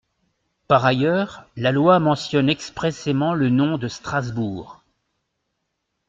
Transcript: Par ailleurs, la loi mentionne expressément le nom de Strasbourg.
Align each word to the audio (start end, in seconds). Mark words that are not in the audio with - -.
Par 0.67 0.83
ailleurs, 0.83 1.47
la 1.55 1.71
loi 1.71 1.99
mentionne 1.99 2.49
expressément 2.49 3.35
le 3.35 3.49
nom 3.51 3.77
de 3.77 3.87
Strasbourg. 3.87 4.83